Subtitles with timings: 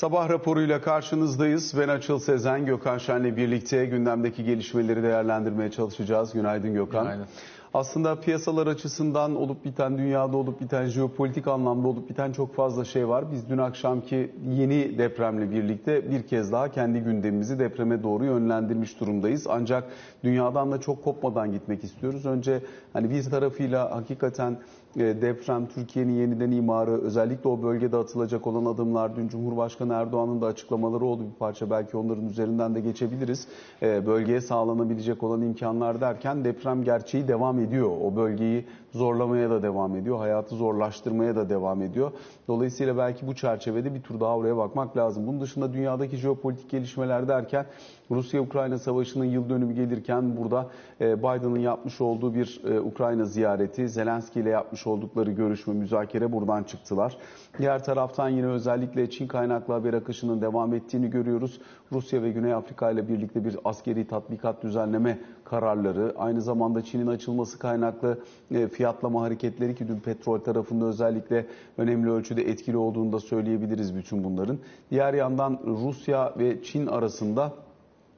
[0.00, 1.74] Sabah raporuyla karşınızdayız.
[1.78, 6.32] Ben Açıl Sezen, Gökhan Şen'le birlikte gündemdeki gelişmeleri değerlendirmeye çalışacağız.
[6.32, 7.04] Günaydın Gökhan.
[7.04, 7.26] Günaydın.
[7.74, 13.08] Aslında piyasalar açısından olup biten, dünyada olup biten, jeopolitik anlamda olup biten çok fazla şey
[13.08, 13.32] var.
[13.32, 19.46] Biz dün akşamki yeni depremle birlikte bir kez daha kendi gündemimizi depreme doğru yönlendirmiş durumdayız.
[19.48, 19.84] Ancak
[20.24, 22.26] dünyadan da çok kopmadan gitmek istiyoruz.
[22.26, 22.60] Önce
[22.92, 24.58] hani bir tarafıyla hakikaten
[24.96, 31.04] deprem, Türkiye'nin yeniden imarı, özellikle o bölgede atılacak olan adımlar, dün Cumhurbaşkanı Erdoğan'ın da açıklamaları
[31.04, 31.70] oldu bir parça.
[31.70, 33.48] Belki onların üzerinden de geçebiliriz.
[33.82, 37.90] E, Bölgeye sağlanabilecek olan imkanlar derken deprem gerçeği devam ediyor.
[38.02, 40.18] O bölgeyi zorlamaya da devam ediyor.
[40.18, 42.12] Hayatı zorlaştırmaya da devam ediyor.
[42.48, 45.26] Dolayısıyla belki bu çerçevede bir tur daha oraya bakmak lazım.
[45.26, 47.66] Bunun dışında dünyadaki jeopolitik gelişmeler derken
[48.10, 50.68] Rusya-Ukrayna savaşının yıl dönümü gelirken burada
[51.00, 56.62] e, Biden'ın yapmış olduğu bir e, Ukrayna ziyareti, Zelenski ile yapmış oldukları görüşme, müzakere buradan
[56.62, 57.16] çıktılar.
[57.58, 61.60] Diğer taraftan yine özellikle Çin kaynaklı haber akışının devam ettiğini görüyoruz.
[61.92, 67.58] Rusya ve Güney Afrika ile birlikte bir askeri tatbikat düzenleme kararları, aynı zamanda Çin'in açılması
[67.58, 68.18] kaynaklı
[68.50, 71.46] e, fiyatlama hareketleri ki dün petrol tarafında özellikle
[71.78, 74.58] önemli ölçüde etkili olduğunu da söyleyebiliriz bütün bunların.
[74.90, 77.52] Diğer yandan Rusya ve Çin arasında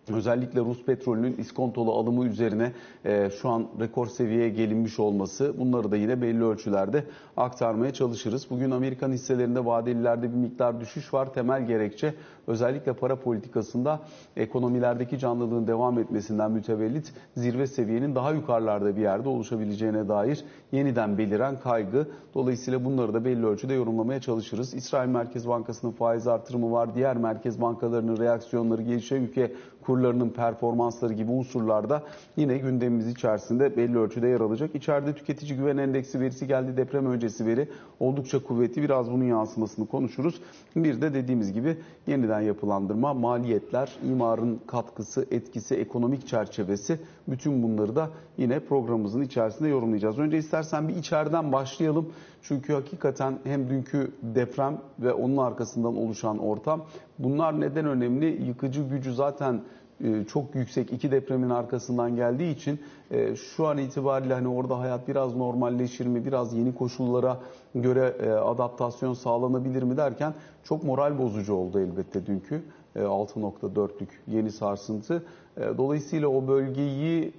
[0.09, 2.73] Özellikle Rus petrolünün iskontolu alımı üzerine
[3.05, 7.05] e, şu an rekor seviyeye gelinmiş olması bunları da yine belli ölçülerde
[7.37, 8.47] aktarmaya çalışırız.
[8.51, 11.35] Bugün Amerikan hisselerinde vadelilerde bir miktar düşüş var.
[11.35, 12.15] Temel gerekçe
[12.47, 14.01] özellikle para politikasında
[14.37, 21.61] ekonomilerdeki canlılığın devam etmesinden mütevellit zirve seviyenin daha yukarılarda bir yerde oluşabileceğine dair yeniden beliren
[21.61, 22.07] kaygı.
[22.35, 24.75] Dolayısıyla bunları da belli ölçüde yorumlamaya çalışırız.
[24.75, 26.95] İsrail Merkez Bankası'nın faiz artırımı var.
[26.95, 32.03] Diğer merkez bankalarının reaksiyonları, gelişen ülke kurlarının performansları gibi unsurlarda
[32.37, 34.75] yine gündemimiz içerisinde belli ölçüde yer alacak.
[34.75, 36.77] İçeride tüketici güven endeksi verisi geldi.
[36.77, 37.69] Deprem öncesi veri
[38.01, 38.83] oldukça kuvvetli.
[38.83, 40.41] Biraz bunun yansımasını konuşuruz.
[40.77, 48.11] Bir de dediğimiz gibi yeniden yapılandırma, maliyetler, imarın katkısı, etkisi, ekonomik çerçevesi bütün bunları da
[48.39, 50.19] yine programımızın içerisinde yorumlayacağız.
[50.19, 52.13] Önce istersen bir içeriden başlayalım.
[52.43, 56.85] Çünkü hakikaten hem dünkü deprem ve onun arkasından oluşan ortam
[57.19, 58.47] bunlar neden önemli?
[58.47, 59.61] Yıkıcı gücü zaten
[60.29, 62.81] çok yüksek iki depremin arkasından geldiği için
[63.11, 67.41] e, şu an itibariyle hani orada hayat biraz normalleşir mi, biraz yeni koşullara
[67.75, 72.63] göre e, adaptasyon sağlanabilir mi derken çok moral bozucu oldu elbette dünkü
[72.97, 75.25] 6.4'lük yeni sarsıntı.
[75.79, 77.33] Dolayısıyla o bölgeyi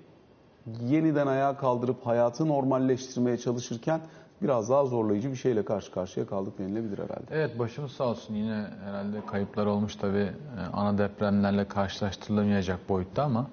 [0.90, 4.02] yeniden ayağa kaldırıp hayatı normalleştirmeye çalışırken
[4.44, 7.26] biraz daha zorlayıcı bir şeyle karşı karşıya kaldık denilebilir herhalde.
[7.32, 10.30] Evet başımız sağ olsun yine herhalde kayıplar olmuş tabi
[10.74, 13.48] ana depremlerle karşılaştırılamayacak boyutta ama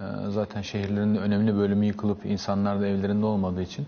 [0.00, 3.86] e, zaten şehirlerin önemli bölümü yıkılıp insanlar da evlerinde olmadığı için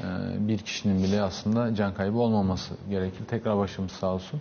[0.00, 0.04] e,
[0.48, 3.24] bir kişinin bile aslında can kaybı olmaması gerekir.
[3.28, 4.40] Tekrar başımız sağ olsun.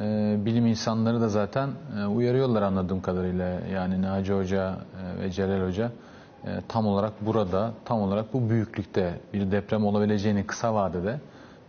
[0.00, 1.70] E, bilim insanları da zaten
[2.14, 4.78] uyarıyorlar anladığım kadarıyla yani Naci Hoca
[5.20, 5.90] ve Celal Hoca
[6.46, 11.20] e, tam olarak burada, tam olarak bu büyüklükte bir deprem olabileceğini kısa vadede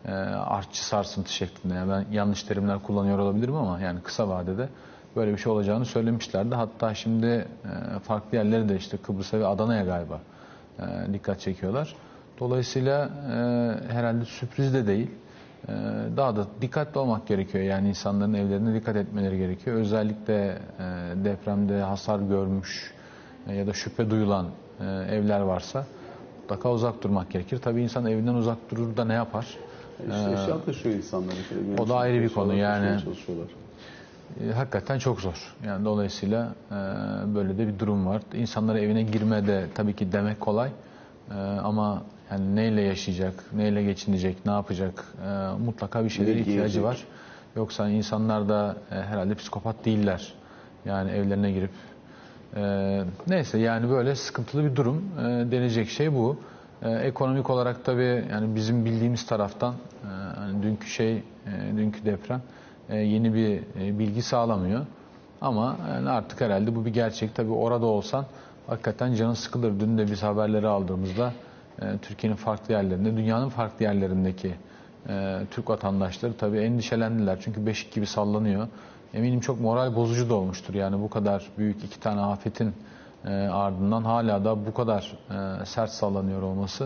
[0.05, 4.69] e, artçı sarsıntı şeklinde, yani ben yanlış terimler kullanıyor olabilirim ama yani kısa vadede
[5.15, 6.55] böyle bir şey olacağını söylemişlerdi.
[6.55, 7.45] Hatta şimdi e,
[7.99, 10.19] farklı yerleri de işte Kıbrıs'a ve Adana'ya galiba
[10.79, 11.95] e, dikkat çekiyorlar.
[12.39, 15.11] Dolayısıyla e, herhalde sürpriz de değil.
[15.67, 15.71] E,
[16.17, 17.63] daha da dikkatli olmak gerekiyor.
[17.63, 19.75] Yani insanların evlerine dikkat etmeleri gerekiyor.
[19.75, 20.57] Özellikle e,
[21.25, 22.93] depremde hasar görmüş
[23.49, 24.45] ya da şüphe duyulan
[24.79, 25.85] e, evler varsa
[26.41, 27.57] mutlaka uzak durmak gerekir.
[27.57, 29.57] Tabii insan evinden uzak durur da ne yapar?
[29.99, 31.33] İşte eşya taşıyor insanlar.
[31.77, 32.99] O da ayrı bir konu yani.
[34.41, 35.55] E, hakikaten çok zor.
[35.65, 36.75] Yani dolayısıyla e,
[37.35, 38.21] böyle de bir durum var.
[38.33, 40.69] İnsanlara evine girme de tabii ki demek kolay.
[41.31, 45.05] E, ama yani neyle yaşayacak, neyle geçinecek, ne yapacak?
[45.25, 47.03] E, mutlaka bir şeylere ihtiyacı var.
[47.55, 50.33] Yoksa insanlar da e, herhalde psikopat değiller.
[50.85, 51.69] Yani evlerine girip
[52.55, 55.03] e, neyse yani böyle sıkıntılı bir durum.
[55.19, 56.37] E, denecek şey bu.
[56.81, 61.23] E, ekonomik olarak tabii yani bizim bildiğimiz taraftan e, hani dünkü şey, e,
[61.77, 62.41] dünkü deprem
[62.89, 64.85] e, yeni bir e, bilgi sağlamıyor.
[65.41, 67.35] Ama yani artık herhalde bu bir gerçek.
[67.35, 68.25] Tabii orada olsan
[68.67, 69.79] hakikaten canın sıkılır.
[69.79, 71.33] Dün de biz haberleri aldığımızda
[71.81, 74.55] e, Türkiye'nin farklı yerlerinde, dünyanın farklı yerlerindeki
[75.09, 77.37] e, Türk vatandaşları tabii endişelendiler.
[77.41, 78.67] Çünkü beşik gibi sallanıyor
[79.13, 80.73] eminim çok moral bozucu da olmuştur.
[80.73, 82.73] Yani bu kadar büyük iki tane afetin
[83.25, 85.17] e, ardından hala da bu kadar
[85.61, 86.85] e, sert sallanıyor olması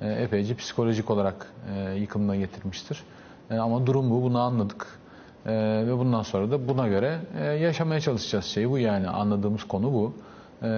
[0.00, 3.02] e, epeyce psikolojik olarak e, yıkımına getirmiştir.
[3.50, 4.86] Ama durum bu, bunu anladık.
[5.46, 7.18] Ve bundan sonra da buna göre
[7.60, 10.14] yaşamaya çalışacağız şey bu yani anladığımız konu bu.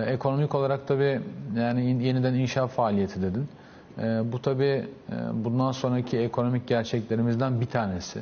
[0.06, 1.21] Ekonomik olarak tabii
[1.56, 3.49] yani yeniden inşa faaliyeti dedin.
[4.33, 4.89] Bu tabii
[5.33, 8.21] bundan sonraki ekonomik gerçeklerimizden bir tanesi.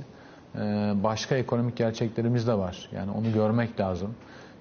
[1.02, 2.88] Başka ekonomik gerçeklerimiz de var.
[2.92, 4.14] Yani onu görmek lazım.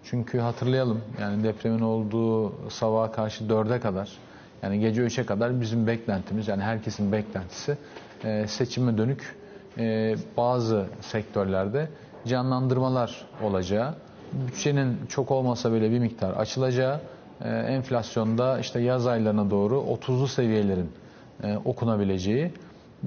[0.03, 4.09] Çünkü hatırlayalım yani depremin olduğu sabaha karşı dörde kadar
[4.63, 7.77] yani gece üçe kadar bizim beklentimiz yani herkesin beklentisi
[8.23, 9.35] e, seçime dönük
[9.77, 11.89] e, bazı sektörlerde
[12.27, 13.95] canlandırmalar olacağı,
[14.33, 16.99] bütçenin çok olmasa bile bir miktar açılacağı,
[17.41, 20.91] e, enflasyonda işte yaz aylarına doğru 30'lu seviyelerin
[21.65, 22.51] okunabileceği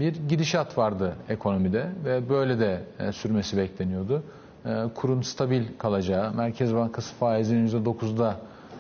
[0.01, 4.23] bir gidişat vardı ekonomide ve böyle de e, sürmesi bekleniyordu.
[4.67, 8.37] E, kurun stabil kalacağı, Merkez Bankası faizinin %9'da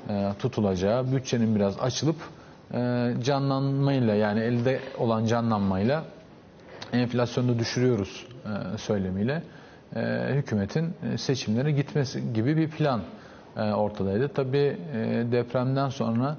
[0.09, 2.17] e, tutulacağı, bütçenin biraz açılıp
[2.75, 6.05] e, canlanmayla yani elde olan canlanmayla
[6.93, 8.27] enflasyonu düşürüyoruz
[8.77, 9.43] söylemiyle
[10.31, 13.01] hükümetin seçimlere gitmesi gibi bir plan
[13.57, 14.29] ortadaydı.
[14.29, 14.77] Tabii
[15.33, 16.37] depremden sonra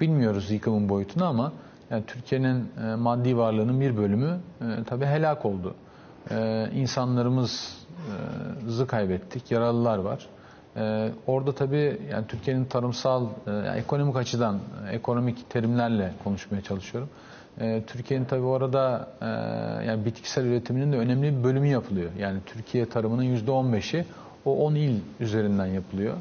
[0.00, 1.52] bilmiyoruz yıkımın boyutunu ama
[1.90, 5.74] yani Türkiye'nin e, maddi varlığının bir bölümü e, tabii helak oldu.
[6.30, 10.26] E, insanlarımızı kaybettik, yaralılar var.
[10.76, 14.58] E, orada tabii yani Türkiye'nin tarımsal, e, yani ekonomik açıdan,
[14.88, 17.08] e, ekonomik terimlerle konuşmaya çalışıyorum.
[17.60, 19.26] E, Türkiye'nin tabii orada e,
[19.86, 22.10] yani bitkisel üretiminin de önemli bir bölümü yapılıyor.
[22.18, 24.04] Yani Türkiye tarımının %15'i
[24.44, 26.14] o 10 il üzerinden yapılıyor.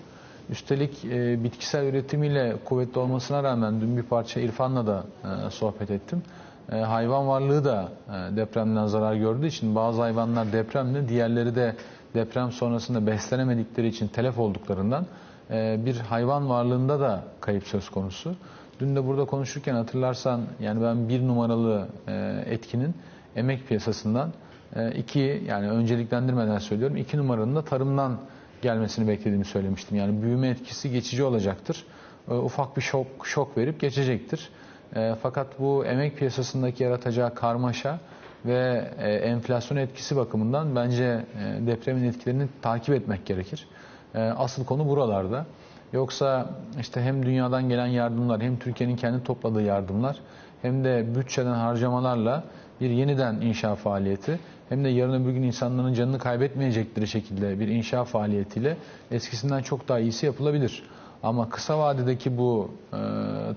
[0.50, 6.24] Üstelik e, bitkisel üretimiyle kuvvetli olmasına rağmen dün bir parça İrfan'la da e, sohbet ettim.
[6.72, 11.76] E, hayvan varlığı da e, depremden zarar gördüğü için bazı hayvanlar depremde, diğerleri de
[12.14, 15.06] deprem sonrasında beslenemedikleri için telef olduklarından
[15.52, 18.36] e, bir hayvan varlığında da kayıp söz konusu.
[18.80, 22.96] Dün de burada konuşurken hatırlarsan yani ben bir numaralı e, etkinin
[23.36, 24.30] emek piyasasından
[24.76, 28.18] e, iki yani önceliklendirmeden söylüyorum iki numaranın da tarımdan
[28.62, 29.98] gelmesini beklediğimi söylemiştim.
[29.98, 31.84] Yani büyüme etkisi geçici olacaktır.
[32.32, 34.50] E, ufak bir şok, şok verip geçecektir.
[34.96, 38.00] E, fakat bu emek piyasasındaki yaratacağı karmaşa
[38.46, 43.68] ve e, enflasyon etkisi bakımından bence e, depremin etkilerini takip etmek gerekir.
[44.16, 45.46] E, asıl konu buralarda.
[45.94, 46.50] Yoksa
[46.80, 50.20] işte hem dünyadan gelen yardımlar hem Türkiye'nin kendi topladığı yardımlar
[50.62, 52.44] hem de bütçeden harcamalarla
[52.82, 54.40] bir yeniden inşa faaliyeti
[54.70, 58.78] hem de yarın öbür gün insanların canını kaybetmeyecekleri şekilde bir inşa faaliyetiyle
[59.12, 60.84] eskisinden çok daha iyisi yapılabilir.
[61.24, 62.98] Ama kısa vadedeki bu e,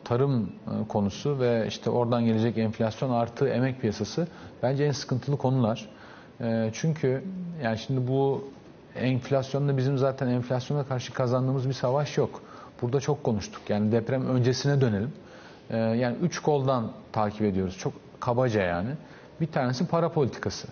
[0.05, 4.29] tarım e, konusu ve işte oradan gelecek enflasyon artı emek piyasası
[4.63, 5.89] bence en sıkıntılı konular.
[6.41, 7.25] E, çünkü
[7.63, 8.49] yani şimdi bu
[8.97, 12.43] enflasyonda bizim zaten enflasyona karşı kazandığımız bir savaş yok.
[12.83, 13.63] Burada çok konuştuk.
[13.69, 15.13] Yani deprem öncesine dönelim.
[15.71, 17.79] E, yani üç koldan takip ediyoruz.
[17.79, 18.91] Çok kabaca yani.
[19.41, 20.69] Bir tanesi para politikası.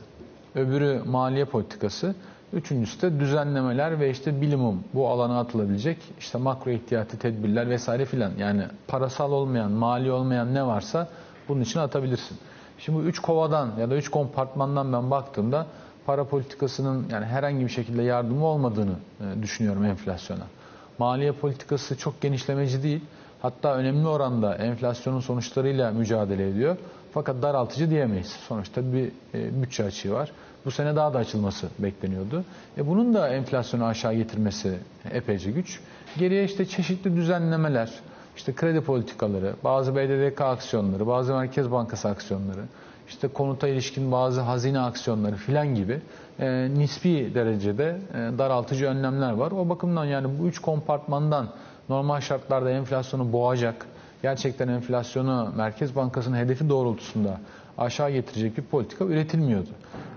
[0.54, 2.14] Öbürü maliye politikası.
[2.52, 8.32] Üçüncüsü de düzenlemeler ve işte bilimum bu alana atılabilecek işte makro ihtiyati tedbirler vesaire filan.
[8.38, 11.08] Yani parasal olmayan, mali olmayan ne varsa
[11.48, 12.38] bunun için atabilirsin.
[12.78, 15.66] Şimdi bu üç kovadan ya da üç kompartmandan ben baktığımda
[16.06, 20.44] para politikasının yani herhangi bir şekilde yardımı olmadığını e, düşünüyorum enflasyona.
[20.98, 23.00] Maliye politikası çok genişlemeci değil.
[23.42, 26.76] Hatta önemli oranda enflasyonun sonuçlarıyla mücadele ediyor.
[27.18, 28.26] Fakat daraltıcı diyemeyiz.
[28.26, 30.32] Sonuçta bir e, bütçe açığı var.
[30.64, 32.44] Bu sene daha da açılması bekleniyordu.
[32.76, 34.78] E bunun da enflasyonu aşağı getirmesi
[35.12, 35.80] epeyce güç.
[36.18, 37.90] Geriye işte çeşitli düzenlemeler,
[38.36, 42.64] işte kredi politikaları, bazı BDDK aksiyonları, bazı Merkez Bankası aksiyonları,
[43.08, 46.00] işte konuta ilişkin bazı hazine aksiyonları filan gibi
[46.40, 49.52] e, nispi derecede e, daraltıcı önlemler var.
[49.52, 51.48] O bakımdan yani bu üç kompartmandan
[51.88, 53.86] normal şartlarda enflasyonu boğacak,
[54.22, 57.40] gerçekten enflasyonu Merkez Bankası'nın hedefi doğrultusunda
[57.78, 59.68] aşağı getirecek bir politika üretilmiyordu.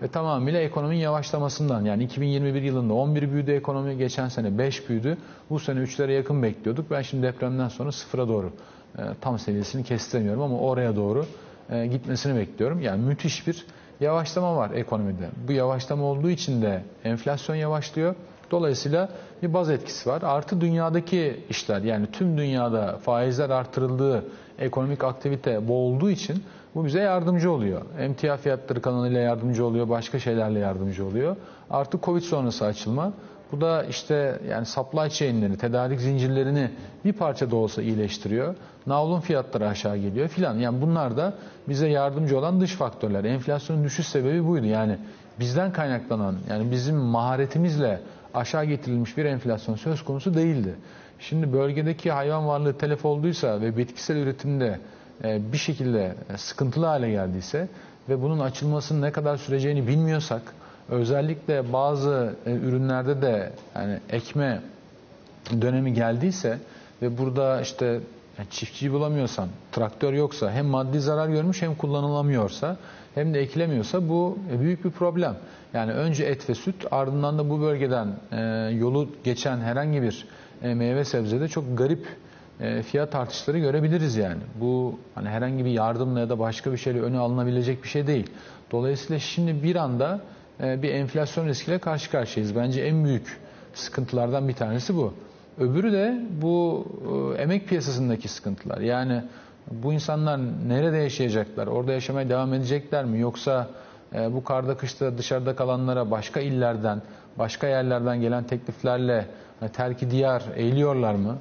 [0.01, 5.17] Ve tamamıyla ekonominin yavaşlamasından yani 2021 yılında 11 büyüdü ekonomi, geçen sene 5 büyüdü.
[5.49, 6.91] Bu sene 3'lere yakın bekliyorduk.
[6.91, 8.51] Ben şimdi depremden sonra sıfıra doğru
[8.97, 11.25] e, tam seviyesini kestiremiyorum ama oraya doğru
[11.69, 12.81] e, gitmesini bekliyorum.
[12.81, 13.65] Yani müthiş bir
[13.99, 15.29] yavaşlama var ekonomide.
[15.47, 18.15] Bu yavaşlama olduğu için de enflasyon yavaşlıyor.
[18.51, 19.09] Dolayısıyla
[19.43, 20.21] bir baz etkisi var.
[20.21, 24.23] Artı dünyadaki işler yani tüm dünyada faizler artırıldığı
[24.59, 26.43] ekonomik aktivite boğulduğu için
[26.75, 27.81] bu bize yardımcı oluyor.
[27.99, 31.35] Emtia fiyatları kanalıyla yardımcı oluyor, başka şeylerle yardımcı oluyor.
[31.69, 33.13] Artı Covid sonrası açılma.
[33.51, 36.71] Bu da işte yani supply chain'leri, tedarik zincirlerini
[37.05, 38.55] bir parça da olsa iyileştiriyor.
[38.87, 40.55] Navlun fiyatları aşağı geliyor filan.
[40.55, 41.33] Yani bunlar da
[41.69, 43.23] bize yardımcı olan dış faktörler.
[43.23, 44.65] Enflasyonun düşüş sebebi buydu.
[44.65, 44.97] Yani
[45.39, 48.01] bizden kaynaklanan, yani bizim maharetimizle
[48.33, 50.75] aşağı getirilmiş bir enflasyon söz konusu değildi.
[51.19, 54.79] Şimdi bölgedeki hayvan varlığı telef olduysa ve bitkisel üretimde
[55.23, 57.67] e, bir şekilde sıkıntılı hale geldiyse
[58.09, 60.41] ve bunun açılmasının ne kadar süreceğini bilmiyorsak
[60.89, 64.61] özellikle bazı e, ürünlerde de yani ekme
[65.61, 66.57] dönemi geldiyse
[67.01, 67.99] ve burada işte
[68.49, 72.77] çiftçiyi bulamıyorsan, traktör yoksa hem maddi zarar görmüş hem kullanılamıyorsa
[73.15, 75.35] hem de ekilemiyorsa bu büyük bir problem.
[75.73, 78.41] Yani önce et ve süt ardından da bu bölgeden e,
[78.79, 80.25] yolu geçen herhangi bir
[80.63, 82.07] e, meyve sebzede çok garip
[82.59, 84.41] e, fiyat artışları görebiliriz yani.
[84.61, 88.29] Bu hani herhangi bir yardımla ya da başka bir şeyle önü alınabilecek bir şey değil.
[88.71, 90.21] Dolayısıyla şimdi bir anda
[90.63, 92.55] e, bir enflasyon riskiyle karşı karşıyayız.
[92.55, 93.39] Bence en büyük
[93.73, 95.13] sıkıntılardan bir tanesi bu.
[95.59, 96.85] Öbürü de bu
[97.37, 98.77] e, emek piyasasındaki sıkıntılar.
[98.81, 99.23] Yani
[99.71, 101.67] bu insanlar nerede yaşayacaklar?
[101.67, 103.19] Orada yaşamaya devam edecekler mi?
[103.19, 103.67] Yoksa
[104.15, 107.01] e, bu karda kışta dışarıda kalanlara başka illerden,
[107.39, 109.25] başka yerlerden gelen tekliflerle
[109.61, 111.37] e, terki diyar eğiliyorlar mı?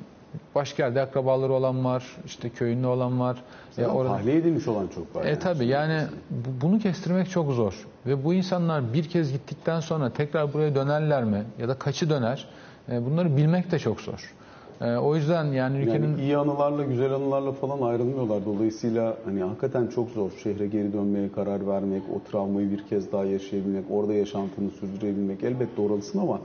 [0.54, 3.36] Başka yerde akrabaları olan var, işte köyünde olan var.
[3.76, 4.16] Ya orada...
[4.16, 5.24] Tahliye edilmiş olan çok var.
[5.24, 5.38] E yani.
[5.38, 7.86] tabi yani bu- bunu kestirmek çok zor.
[8.06, 11.44] Ve bu insanlar bir kez gittikten sonra tekrar buraya dönerler mi?
[11.58, 12.48] Ya da kaçı döner?
[12.92, 14.34] E, bunları bilmek de çok zor.
[14.80, 16.08] E, o yüzden yani ülkenin...
[16.08, 18.44] Yani iyi anılarla, güzel anılarla falan ayrılmıyorlar.
[18.46, 23.24] Dolayısıyla hani hakikaten çok zor şehre geri dönmeye karar vermek, o travmayı bir kez daha
[23.24, 26.40] yaşayabilmek, orada yaşantını sürdürebilmek elbette oralısın ama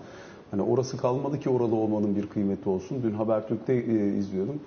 [0.52, 2.98] hani orası kalmadı ki oralı olmanın bir kıymeti olsun.
[3.04, 4.60] Dün Habertürk'te e, izliyordum.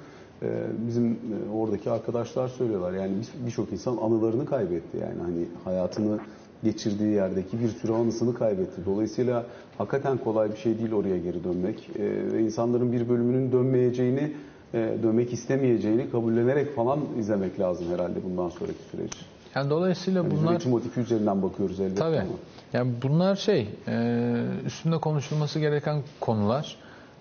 [0.43, 0.47] E,
[0.87, 1.17] bizim e,
[1.57, 2.93] oradaki arkadaşlar söylüyorlar.
[2.93, 4.97] Yani bir- birçok insan anılarını kaybetti.
[5.01, 6.19] Yani hani hayatını
[6.65, 8.87] geçirdiği yerdeki bir sürü anısını kaybetti.
[8.87, 9.47] Dolayısıyla
[9.79, 11.91] hakikaten kolay bir şey değil oraya geri dönmek.
[11.99, 14.33] E, ve insanların bir bölümünün dönmeyeceğini,
[14.75, 19.19] e, dönmek istemeyeceğini kabullenerek falan izlemek lazım herhalde bundan sonraki süreci.
[19.55, 20.53] Yani dolayısıyla Yani bunlar...
[20.53, 22.17] Üretim motifi üzerinden bakıyoruz elbette Tabii.
[22.17, 22.33] ama.
[22.73, 26.77] Yani bunlar şey, e, üstünde konuşulması gereken konular.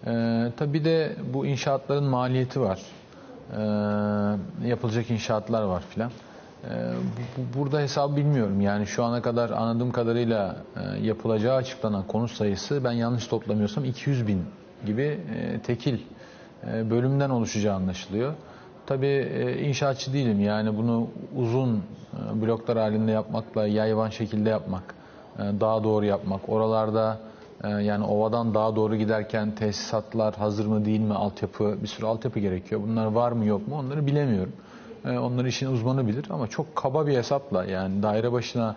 [0.05, 0.11] E,
[0.57, 2.81] tabii de bu inşaatların maliyeti var.
[4.65, 6.11] Yapılacak inşaatlar var filan.
[6.63, 6.69] E,
[7.37, 8.61] bu- burada hesabı bilmiyorum.
[8.61, 14.27] Yani şu ana kadar anladığım kadarıyla e, yapılacağı açıklanan konut sayısı ben yanlış toplamıyorsam 200
[14.27, 14.43] bin
[14.85, 15.99] gibi e, tekil
[16.73, 18.33] e, bölümden oluşacağı anlaşılıyor.
[18.85, 20.39] Tabii inşaatçı değilim.
[20.39, 21.83] Yani bunu uzun
[22.33, 24.95] bloklar halinde yapmakla yayvan şekilde yapmak,
[25.37, 26.49] daha doğru yapmak.
[26.49, 27.17] Oralarda
[27.63, 32.81] yani ovadan daha doğru giderken tesisatlar hazır mı değil mi altyapı, bir sürü altyapı gerekiyor.
[32.87, 34.53] Bunlar var mı yok mu onları bilemiyorum.
[35.05, 38.75] E, Onları işin uzmanı bilir ama çok kaba bir hesapla yani daire başına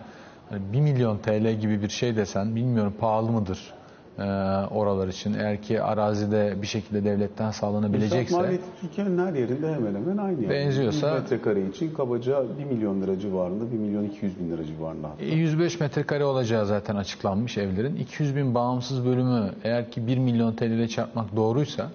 [0.51, 3.75] hani 1 milyon TL gibi bir şey desen bilmiyorum pahalı mıdır
[4.19, 4.23] e,
[4.71, 5.35] oralar için.
[5.35, 10.43] Eğer ki arazide bir şekilde devletten sağlanabilecekse maliyeti Türkiye'nin her yerinde hemen hemen aynı.
[10.43, 10.53] Yani.
[10.55, 15.09] Benziyorsa- 100 metrekare için kabaca 1 milyon lira civarında, 1 milyon 200 bin lira civarında.
[15.09, 15.25] hatta.
[15.25, 17.97] E, 105 metrekare olacağı zaten açıklanmış evlerin.
[17.97, 21.87] 200 bin bağımsız bölümü eğer ki 1 milyon TL ile çarpmak doğruysa e,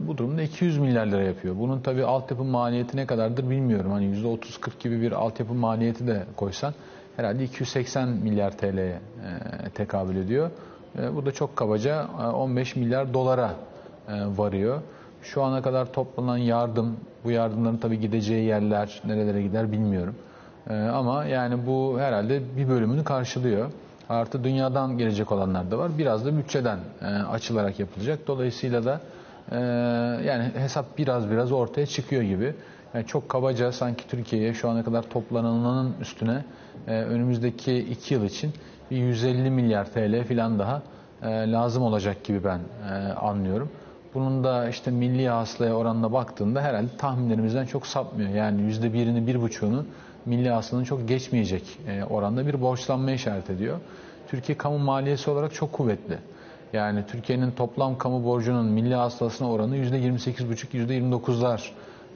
[0.00, 1.56] bu durumda 200 milyar lira yapıyor.
[1.58, 3.92] Bunun tabii altyapı maliyeti ne kadardır bilmiyorum.
[3.92, 4.38] Hani %30-40
[4.80, 6.74] gibi bir altyapı maliyeti de koysan
[7.16, 10.50] herhalde 280 milyar TL'ye e, tekabül ediyor.
[10.98, 13.50] E, bu da çok kabaca e, 15 milyar dolara
[14.08, 14.80] e, varıyor.
[15.22, 20.14] Şu ana kadar toplanan yardım, bu yardımların tabii gideceği yerler nerelere gider bilmiyorum.
[20.70, 23.70] Ee, ama yani bu herhalde bir bölümünü karşılıyor.
[24.08, 25.98] Artı dünyadan gelecek olanlar da var.
[25.98, 28.18] Biraz da bütçeden e, açılarak yapılacak.
[28.26, 29.00] Dolayısıyla da
[29.50, 29.58] e,
[30.26, 32.54] yani hesap biraz biraz ortaya çıkıyor gibi.
[32.94, 36.44] Yani çok kabaca sanki Türkiye'ye şu ana kadar toplananın üstüne
[36.86, 38.52] e, önümüzdeki iki yıl için
[38.90, 40.82] bir 150 milyar TL falan daha
[41.22, 42.60] e, lazım olacak gibi ben
[42.90, 43.70] e, anlıyorum.
[44.14, 48.30] Bunun da işte milli hasılaya oranına baktığında herhalde tahminlerimizden çok sapmıyor.
[48.30, 49.86] Yani yüzde birini, bir buçuğunu
[50.26, 51.78] milli hasılanın çok geçmeyecek
[52.10, 53.78] oranda bir borçlanma işaret ediyor.
[54.28, 56.18] Türkiye kamu maliyesi olarak çok kuvvetli.
[56.74, 61.60] Yani Türkiye'nin toplam kamu borcunun milli hasılasına oranı yüzde 28,5, yüzde 29'lar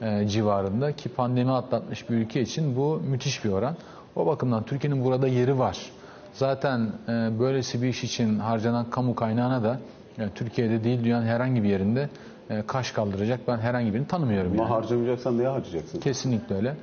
[0.01, 3.75] e, civarında ki pandemi atlatmış bir ülke için bu müthiş bir oran.
[4.15, 5.77] O bakımdan Türkiye'nin burada yeri var.
[6.33, 9.79] Zaten e, böylesi bir iş için harcanan kamu kaynağına da
[10.17, 12.09] yani Türkiye'de değil dünyanın herhangi bir yerinde
[12.49, 14.51] e, kaş kaldıracak ben herhangi birini tanımıyorum.
[14.51, 14.69] Ama Yani.
[14.71, 15.99] harcamayacaksan neye harcayacaksın?
[15.99, 16.75] Kesinlikle öyle.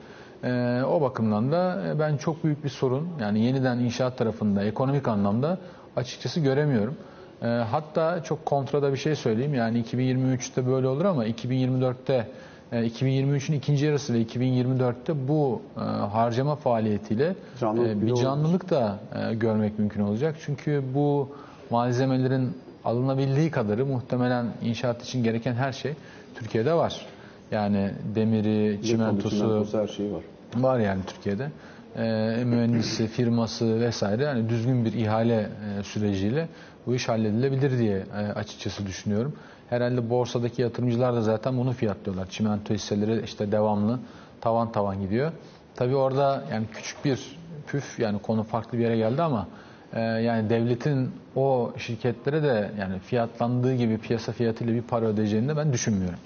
[0.44, 5.08] E, o bakımdan da e, ben çok büyük bir sorun yani yeniden inşaat tarafında ekonomik
[5.08, 5.58] anlamda
[5.96, 6.96] açıkçası göremiyorum.
[7.42, 12.28] E, hatta çok kontrada bir şey söyleyeyim yani 2023'te böyle olur ama 2024'te
[12.72, 18.98] e, 2023'ün ikinci yarısı ve 2024'te bu e, harcama faaliyetiyle Canlılık e, bir canlılık da
[19.30, 20.36] e, görmek mümkün olacak.
[20.44, 21.28] Çünkü bu
[21.70, 22.50] malzemelerin
[22.84, 25.94] alınabildiği kadarı muhtemelen inşaat için gereken her şey
[26.34, 27.06] Türkiye'de var.
[27.50, 30.22] Yani demiri, çimentosu, çimentosu, her şeyi var.
[30.56, 31.50] var yani Türkiye'de.
[31.98, 36.48] Ee, mühendisi, firması vesaire yani düzgün bir ihale e, süreciyle
[36.86, 39.32] bu iş halledilebilir diye e, açıkçası düşünüyorum.
[39.70, 42.28] Herhalde borsadaki yatırımcılar da zaten bunu fiyatlıyorlar.
[42.30, 43.98] Çimento hisseleri işte devamlı
[44.40, 45.32] tavan tavan gidiyor.
[45.76, 47.36] Tabii orada yani küçük bir
[47.66, 49.48] püf yani konu farklı bir yere geldi ama
[49.92, 55.56] e, yani devletin o şirketlere de yani fiyatlandığı gibi piyasa fiyatıyla bir para ödeyeceğini de
[55.56, 56.18] ben düşünmüyorum.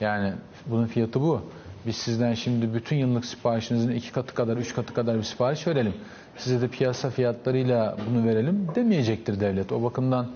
[0.00, 0.32] Yani
[0.66, 1.42] bunun fiyatı bu.
[1.86, 5.94] Biz sizden şimdi bütün yıllık siparişinizin iki katı kadar, üç katı kadar bir sipariş verelim.
[6.36, 9.72] Size de piyasa fiyatlarıyla bunu verelim demeyecektir devlet.
[9.72, 10.26] O bakımdan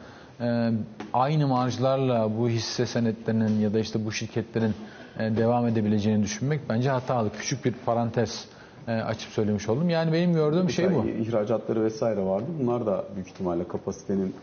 [0.40, 0.70] e,
[1.12, 4.74] aynı marjlarla bu hisse senetlerinin ya da işte bu şirketlerin
[5.18, 7.30] e, devam edebileceğini düşünmek bence hatalı.
[7.32, 8.44] Küçük bir parantez
[8.88, 9.90] e, açıp söylemiş oldum.
[9.90, 11.02] Yani benim gördüğüm şey bu.
[11.02, 12.46] Mesela İhracatları vesaire vardı.
[12.60, 14.34] Bunlar da büyük ihtimalle kapasitenin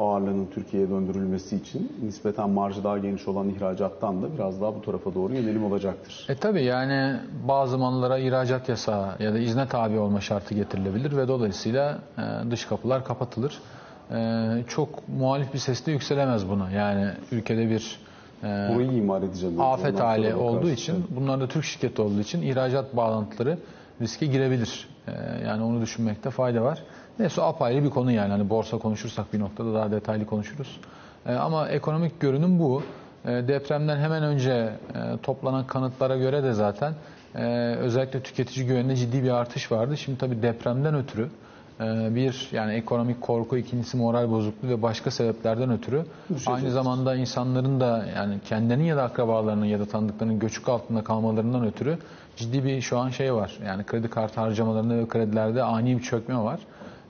[0.00, 5.14] ağırlığının Türkiye'ye döndürülmesi için nispeten marjı daha geniş olan ihracattan da biraz daha bu tarafa
[5.14, 6.26] doğru yönelim olacaktır.
[6.28, 7.16] E tabi yani
[7.48, 12.64] bazı mallara ihracat yasağı ya da izne tabi olma şartı getirilebilir ve dolayısıyla e, dış
[12.64, 13.58] kapılar kapatılır.
[14.10, 16.70] E, çok muhalif bir sesle yükselemez buna.
[16.70, 17.98] Yani ülkede bir
[18.42, 19.60] e, Burayı imar edeceğim.
[19.60, 23.58] afet hali olduğu için bunlar da Türk şirketi olduğu için ihracat bağlantıları
[24.00, 24.88] riske girebilir.
[25.08, 25.12] E,
[25.46, 26.82] yani onu düşünmekte fayda var.
[27.18, 28.30] Neyse apayrı bir konu yani.
[28.30, 30.80] Hani borsa konuşursak bir noktada daha detaylı konuşuruz.
[31.26, 32.82] E, ama ekonomik görünüm bu.
[33.24, 34.72] E, depremden hemen önce e,
[35.22, 36.94] toplanan kanıtlara göre de zaten
[37.34, 39.96] e, özellikle tüketici güveninde ciddi bir artış vardı.
[39.96, 41.28] Şimdi tabii depremden ötürü
[41.80, 46.04] e, bir yani ekonomik korku, ikincisi moral bozukluğu ve başka sebeplerden ötürü
[46.46, 51.66] aynı zamanda insanların da yani kendilerinin ya da akrabalarının ya da tanıdıklarının göçük altında kalmalarından
[51.66, 51.98] ötürü
[52.36, 53.58] ciddi bir şu an şey var.
[53.66, 56.60] Yani kredi kartı harcamalarında ve kredilerde ani bir çökme var.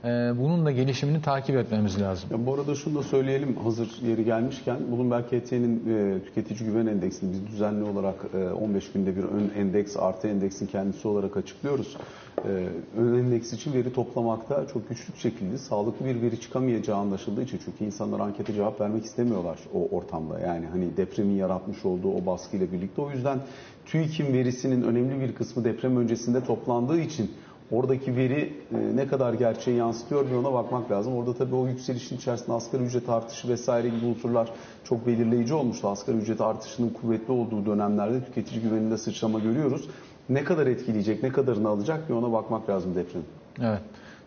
[0.03, 0.07] E,
[0.37, 2.29] bunun da gelişimini takip etmemiz lazım.
[2.31, 7.31] Ya bu arada şunu da söyleyelim hazır yeri gelmişken Bloomberg HT'nin e, tüketici güven endeksini
[7.31, 11.97] biz düzenli olarak e, 15 günde bir ön endeks artı endeksin kendisi olarak açıklıyoruz.
[12.37, 12.67] E,
[12.97, 17.85] ön endeks için veri toplamakta çok güçlük şekilde sağlıklı bir veri çıkamayacağı anlaşıldığı için çünkü
[17.85, 20.39] insanlar ankete cevap vermek istemiyorlar o ortamda.
[20.39, 23.39] Yani hani depremin yaratmış olduğu o baskıyla birlikte o yüzden
[23.85, 27.31] TÜİK'in verisinin önemli bir kısmı deprem öncesinde toplandığı için
[27.73, 31.15] Oradaki veri e, ne kadar gerçeği yansıtıyor bir ona bakmak lazım.
[31.15, 34.49] Orada tabii o yükselişin içerisinde asgari ücret artışı vesaire gibi unsurlar
[34.83, 35.87] çok belirleyici olmuştu.
[35.87, 39.89] Asgari ücret artışının kuvvetli olduğu dönemlerde tüketici güveninde sıçrama görüyoruz.
[40.29, 43.23] Ne kadar etkileyecek, ne kadarını alacak bir ona bakmak lazım deprem.
[43.59, 43.81] Evet.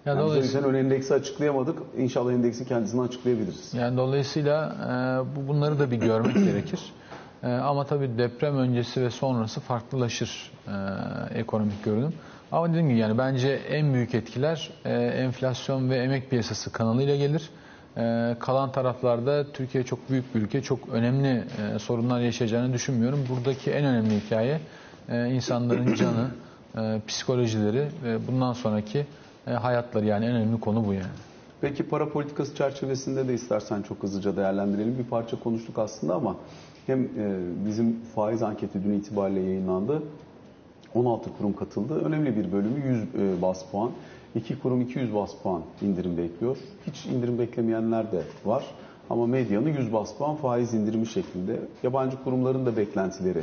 [0.07, 1.79] Ya Yani biz o dolayısıyla yüzden ön endeksi açıklayamadık.
[1.99, 3.75] İnşallah endeksi kendisini açıklayabiliriz.
[3.75, 6.81] Yani dolayısıyla e, bu bunları da bir görmek gerekir.
[7.43, 10.73] E, ama tabii deprem öncesi ve sonrası farklılaşır e,
[11.39, 12.13] ekonomik görünüm.
[12.53, 17.51] Ama dediğim gibi yani bence en büyük etkiler e, enflasyon ve emek piyasası kanalıyla gelir.
[17.97, 23.25] E, kalan taraflarda Türkiye çok büyük bir ülke, çok önemli e, sorunlar yaşayacağını düşünmüyorum.
[23.29, 24.61] Buradaki en önemli hikaye
[25.09, 26.31] e, insanların canı,
[26.79, 29.07] e, psikolojileri ve bundan sonraki
[29.47, 31.07] e, hayatları yani en önemli konu bu yani.
[31.61, 34.99] Peki para politikası çerçevesinde de istersen çok hızlıca değerlendirelim.
[34.99, 36.37] Bir parça konuştuk aslında ama
[36.87, 37.09] hem e,
[37.67, 40.03] bizim faiz anketi dün itibariyle yayınlandı.
[40.97, 41.95] 16 kurum katıldı.
[42.05, 43.91] Önemli bir bölümü 100 e, bas puan.
[44.35, 46.57] 2 kurum 200 bas puan indirim bekliyor.
[46.87, 48.65] Hiç indirim beklemeyenler de var.
[49.11, 51.61] Ama medyanı 100 bas puan faiz indirimi şeklinde.
[51.83, 53.43] Yabancı kurumların da beklentileri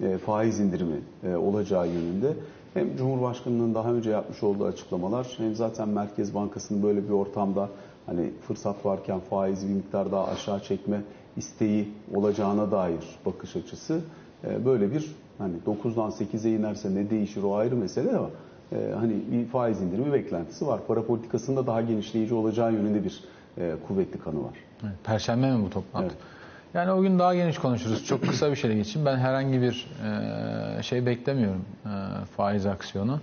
[0.00, 2.32] e, faiz indirimi e, olacağı yönünde.
[2.74, 7.68] Hem Cumhurbaşkanı'nın daha önce yapmış olduğu açıklamalar hem zaten Merkez Bankası'nın böyle bir ortamda
[8.06, 11.00] hani fırsat varken faizi bir miktar daha aşağı çekme
[11.36, 14.00] isteği olacağına dair bakış açısı
[14.64, 18.30] böyle bir hani 9'dan 8'e inerse ne değişir o ayrı mesele ama
[18.72, 20.80] e, hani bir faiz indirimi beklentisi var.
[20.88, 23.20] Para politikasında daha genişleyici olacağı yönünde bir
[23.58, 24.54] e, kuvvetli kanı var.
[24.82, 26.06] Evet, Perşembe mi bu toplantı?
[26.06, 26.16] Evet.
[26.74, 28.04] Yani o gün daha geniş konuşuruz.
[28.06, 29.06] Çok kısa bir şeyle geçeyim.
[29.06, 29.90] Ben herhangi bir
[30.78, 31.90] e, şey beklemiyorum e,
[32.36, 33.20] faiz aksiyonu.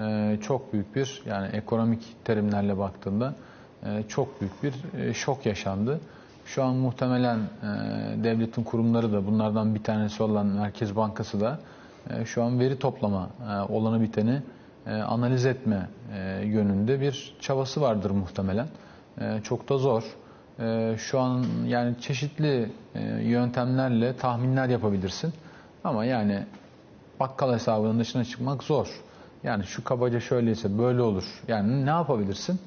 [0.00, 3.34] E, çok büyük bir yani ekonomik terimlerle baktığında
[3.86, 6.00] e, çok büyük bir e, şok yaşandı.
[6.44, 7.44] Şu an muhtemelen e,
[8.24, 11.58] devletin kurumları da bunlardan bir tanesi olan Merkez Bankası da
[12.10, 14.42] e, şu an veri toplama e, olanı biteni
[14.86, 18.66] e, analiz etme e, yönünde bir çabası vardır muhtemelen.
[19.20, 20.02] E, çok da zor.
[20.60, 25.32] E, şu an yani çeşitli e, yöntemlerle tahminler yapabilirsin.
[25.84, 26.46] Ama yani
[27.20, 29.02] bakkal hesabının dışına çıkmak zor.
[29.44, 31.42] Yani şu kabaca şöyleyse böyle olur.
[31.48, 32.60] Yani ne yapabilirsin?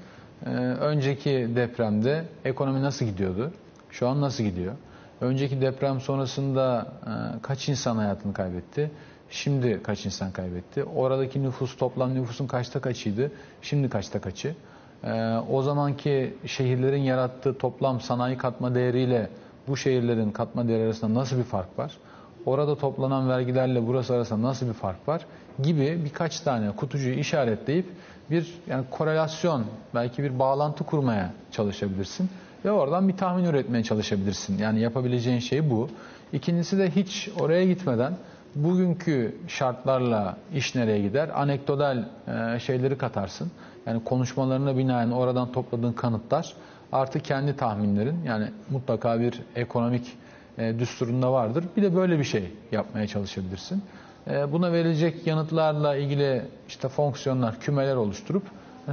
[0.46, 3.52] Ee, önceki depremde ekonomi nasıl gidiyordu?
[4.00, 4.74] Şu an nasıl gidiyor?
[5.22, 8.92] Önceki deprem sonrasında e, kaç insan hayatını kaybetti?
[9.30, 10.84] Şimdi kaç insan kaybetti?
[10.84, 13.32] Oradaki nüfus toplam nüfusun kaçta kaçıydı?
[13.62, 14.56] Şimdi kaçta kaçı?
[15.04, 19.30] Ee, o zamanki şehirlerin yarattığı toplam sanayi katma değeriyle
[19.68, 21.98] bu şehirlerin katma değeri arasında nasıl bir fark var?
[22.46, 25.26] Orada toplanan vergilerle burası arasında nasıl bir fark var
[25.64, 27.86] gibi birkaç tane kutucuğu işaretleyip
[28.32, 32.30] bir yani korelasyon belki bir bağlantı kurmaya çalışabilirsin
[32.66, 34.58] ve oradan bir tahmin üretmeye çalışabilirsin.
[34.58, 35.90] Yani yapabileceğin şey bu.
[36.34, 38.14] İkincisi de hiç oraya gitmeden
[38.56, 41.30] bugünkü şartlarla iş nereye gider?
[41.42, 43.52] Anekdotal e, şeyleri katarsın.
[43.86, 46.54] Yani konuşmalarına binaen oradan topladığın kanıtlar
[46.92, 50.14] artı kendi tahminlerin yani mutlaka bir ekonomik
[50.58, 51.66] e, düsturunda vardır.
[51.78, 53.84] Bir de böyle bir şey yapmaya çalışabilirsin.
[54.28, 58.44] e, buna verilecek yanıtlarla ilgili işte fonksiyonlar, kümeler oluşturup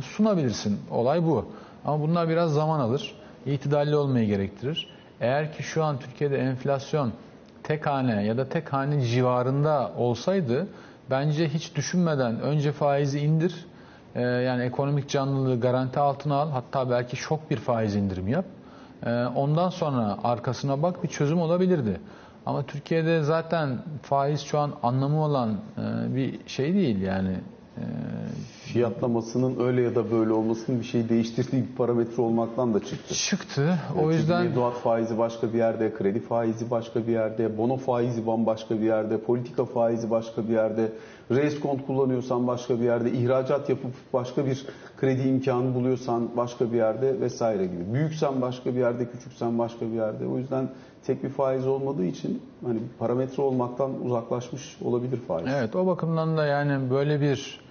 [0.02, 0.80] sunabilirsin.
[0.90, 1.52] Olay bu.
[1.84, 3.14] Ama bunlar biraz zaman alır.
[3.46, 4.88] İtidalli olmayı gerektirir.
[5.20, 7.12] Eğer ki şu an Türkiye'de enflasyon
[7.62, 10.66] tek hane ya da tek hane civarında olsaydı
[11.10, 13.66] bence hiç düşünmeden önce faizi indir.
[14.14, 16.50] E, yani ekonomik canlılığı garanti altına al.
[16.50, 18.44] Hatta belki şok bir faiz indirim yap.
[19.06, 22.00] E, ondan sonra arkasına bak bir çözüm olabilirdi.
[22.46, 27.40] Ama Türkiye'de zaten faiz şu an anlamı olan e, bir şey değil yani.
[27.76, 27.82] E,
[28.74, 33.14] Fiyatlamasının öyle ya da böyle olmasının bir şey değiştirdiği bir parametre olmaktan da çıktı.
[33.14, 33.78] Çıktı.
[33.96, 38.26] O Çünkü yüzden mevduat faizi başka bir yerde, kredi faizi başka bir yerde, bono faizi
[38.26, 40.92] bambaşka bir yerde, politika faizi başka bir yerde,
[41.30, 44.66] reskont kullanıyorsan başka bir yerde, ihracat yapıp başka bir
[45.00, 47.94] kredi imkanı buluyorsan başka bir yerde vesaire gibi.
[47.94, 50.26] Büyüksen başka bir yerde, küçüksen başka bir yerde.
[50.26, 50.68] O yüzden
[51.06, 55.46] tek bir faiz olmadığı için hani parametre olmaktan uzaklaşmış olabilir faiz.
[55.56, 57.63] evet o bakımdan da yani böyle bir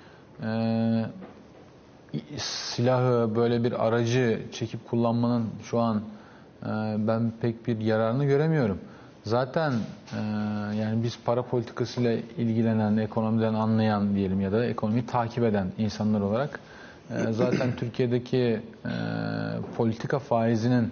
[0.43, 1.05] e,
[2.37, 6.01] silahı böyle bir aracı çekip kullanmanın şu an
[6.63, 6.67] e,
[6.97, 8.79] ben pek bir yararını göremiyorum.
[9.23, 9.73] Zaten
[10.13, 10.19] e,
[10.75, 16.59] yani biz para politikasıyla ilgilenen, ekonomiden anlayan diyelim ya da ekonomiyi takip eden insanlar olarak
[17.09, 18.89] e, zaten Türkiye'deki e,
[19.77, 20.91] politika faizinin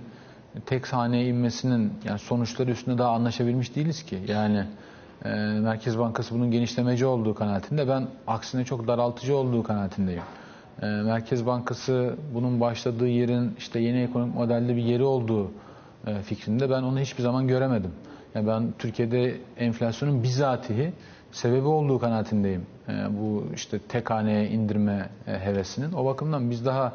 [0.66, 4.20] tek haneye inmesinin yani sonuçları üstünde daha anlaşabilmiş değiliz ki.
[4.28, 4.66] Yani
[5.26, 5.30] e,
[5.60, 10.24] Merkez Bankası bunun genişlemeci olduğu kanaatinde ben aksine çok daraltıcı olduğu kanaatindeyim.
[10.82, 15.52] E, Merkez Bankası bunun başladığı yerin işte yeni ekonomik modelde bir yeri olduğu
[16.08, 17.92] e, fikrinde ben onu hiçbir zaman göremedim.
[18.36, 20.94] Yani ben Türkiye'de enflasyonun bizatihi
[21.32, 22.66] sebebi olduğu kanaatindeyim.
[22.90, 25.94] E, bu işte tek haneye indirme e, hevesinin.
[25.94, 26.94] O bakımdan biz daha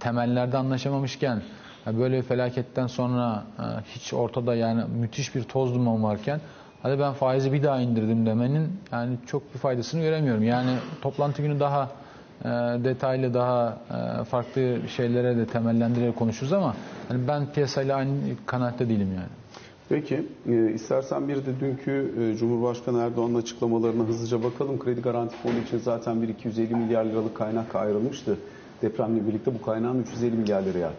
[0.00, 1.42] temellerde anlaşamamışken
[1.86, 6.40] böyle bir felaketten sonra e, hiç ortada yani müthiş bir toz duman varken
[6.82, 10.42] hadi ben faizi bir daha indirdim demenin yani çok bir faydasını göremiyorum.
[10.42, 10.70] Yani
[11.02, 11.90] toplantı günü daha
[12.44, 12.48] e,
[12.84, 13.78] detaylı daha
[14.20, 16.74] e, farklı şeylere de temellendirerek konuşuruz ama
[17.08, 18.12] hani ben piyasayla aynı
[18.46, 19.28] kanaatte değilim yani.
[19.88, 24.78] Peki, e, istersen bir de dünkü e, Cumhurbaşkanı Erdoğan'ın açıklamalarına hızlıca bakalım.
[24.78, 28.38] Kredi Garanti Fonu için zaten bir 250 milyar liralık kaynak ayrılmıştı.
[28.82, 30.90] Depremle birlikte bu kaynağın 350 milyar liraya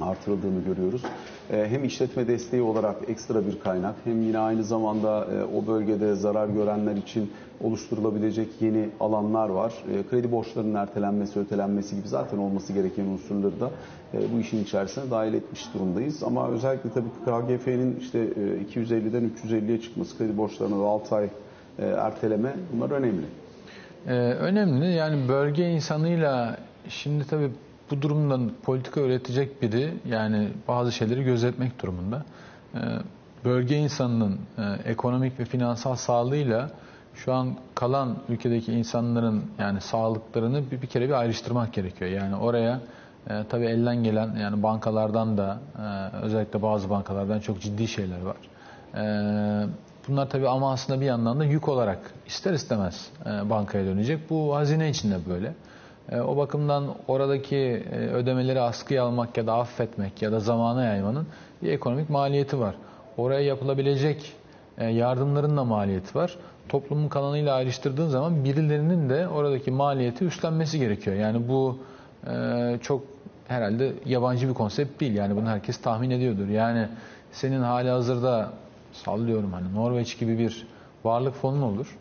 [0.00, 1.02] artırıldığını görüyoruz.
[1.50, 6.14] E, hem işletme desteği olarak ekstra bir kaynak hem yine aynı zamanda e, o bölgede
[6.14, 9.74] zarar görenler için oluşturulabilecek yeni alanlar var.
[9.92, 13.70] E, kredi borçlarının ertelenmesi, ötelenmesi gibi zaten olması gereken unsurları da
[14.34, 16.22] bu işin içerisine dahil etmiş durumdayız.
[16.22, 18.28] Ama özellikle tabii KGF'nin işte
[18.74, 21.28] 250'den 350'ye çıkması, kredi borçlarına da 6 ay
[21.78, 23.24] erteleme bunlar önemli.
[24.06, 26.56] Ee, önemli yani bölge insanıyla
[26.88, 27.50] şimdi tabii
[27.90, 32.24] bu durumdan politika üretecek biri yani bazı şeyleri gözetmek durumunda.
[32.74, 32.78] Ee,
[33.44, 36.70] bölge insanının e, ekonomik ve finansal sağlığıyla
[37.14, 42.10] şu an kalan ülkedeki insanların yani sağlıklarını bir, kere bir ayrıştırmak gerekiyor.
[42.10, 42.80] Yani oraya
[43.30, 48.36] e, tabii elden gelen yani bankalardan da e, özellikle bazı bankalardan çok ciddi şeyler var.
[48.94, 49.02] E,
[50.08, 53.10] bunlar tabii ama aslında bir yandan da yük olarak ister istemez
[53.44, 54.30] bankaya dönecek.
[54.30, 55.54] Bu hazine içinde böyle.
[56.10, 61.26] E, o bakımdan oradaki e, ödemeleri askıya almak ya da affetmek ya da zamana yaymanın
[61.62, 62.74] bir ekonomik maliyeti var.
[63.16, 64.32] Oraya yapılabilecek
[64.78, 66.36] e, yardımların da maliyeti var.
[66.68, 71.16] Toplumun kalanıyla ayrıştırdığın zaman birilerinin de oradaki maliyeti üstlenmesi gerekiyor.
[71.16, 71.78] Yani bu
[72.82, 73.02] çok
[73.48, 75.14] herhalde yabancı bir konsept değil.
[75.14, 76.48] Yani bunu herkes tahmin ediyordur.
[76.48, 76.88] Yani
[77.32, 78.50] senin hali hazırda
[78.92, 80.66] sallıyorum hani Norveç gibi bir
[81.04, 81.98] varlık fonun olur.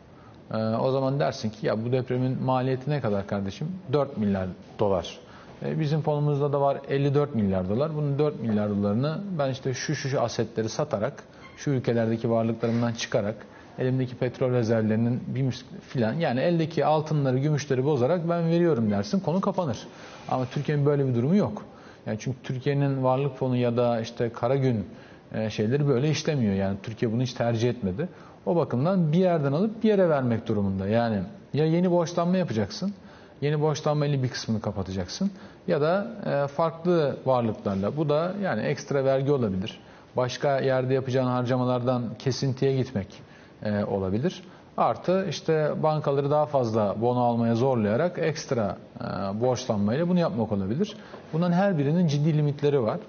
[0.53, 3.67] Ee, o zaman dersin ki ya bu depremin maliyeti ne kadar kardeşim?
[3.93, 4.47] 4 milyar
[4.79, 5.19] dolar.
[5.63, 7.95] Ee, bizim fonumuzda da var 54 milyar dolar.
[7.95, 11.23] Bunun 4 milyar dolarını ben işte şu şu şu asetleri satarak,
[11.57, 13.35] şu ülkelerdeki varlıklarımdan çıkarak,
[13.79, 19.19] elimdeki petrol rezervlerinin bir filan yani eldeki altınları, gümüşleri bozarak ben veriyorum dersin.
[19.19, 19.87] Konu kapanır.
[20.29, 21.65] Ama Türkiye'nin böyle bir durumu yok.
[22.05, 24.85] Yani çünkü Türkiye'nin varlık fonu ya da işte kara gün
[25.33, 26.53] e, şeyleri böyle işlemiyor.
[26.53, 28.09] Yani Türkiye bunu hiç tercih etmedi.
[28.49, 30.87] O bakımdan bir yerden alıp bir yere vermek durumunda.
[30.87, 31.19] Yani
[31.53, 32.93] ya yeni borçlanma yapacaksın,
[33.41, 35.31] yeni borçlanmayla bir kısmını kapatacaksın
[35.67, 37.97] ya da e, farklı varlıklarla.
[37.97, 39.79] Bu da yani ekstra vergi olabilir.
[40.17, 43.21] Başka yerde yapacağın harcamalardan kesintiye gitmek
[43.63, 44.43] e, olabilir.
[44.77, 49.03] Artı işte bankaları daha fazla bono almaya zorlayarak ekstra e,
[49.41, 50.97] borçlanmayla bunu yapmak olabilir.
[51.33, 52.99] Bunların her birinin ciddi limitleri var.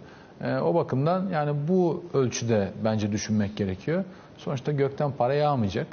[0.44, 4.04] O bakımdan yani bu ölçüde bence düşünmek gerekiyor.
[4.38, 5.86] Sonuçta gökten para yağmayacak.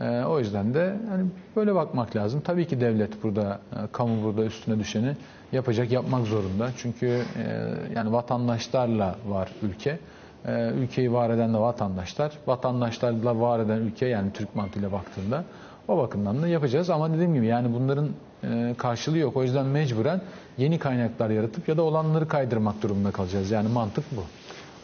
[0.00, 2.40] E, o yüzden de yani böyle bakmak lazım.
[2.40, 5.16] Tabii ki devlet burada, e, kamu burada üstüne düşeni
[5.52, 6.70] yapacak, yapmak zorunda.
[6.76, 7.22] Çünkü e,
[7.94, 9.98] yani vatandaşlarla var ülke.
[10.74, 12.32] ülkeyi var eden de vatandaşlar.
[12.46, 15.44] Vatandaşlarla var eden ülke yani Türk mantığıyla baktığında.
[15.88, 18.10] O bakımdan da yapacağız ama dediğim gibi yani bunların e,
[18.76, 19.36] karşılığı yok.
[19.36, 20.20] O yüzden mecburen
[20.58, 23.50] yeni kaynaklar yaratıp ya da olanları kaydırmak durumunda kalacağız.
[23.50, 24.20] Yani mantık bu.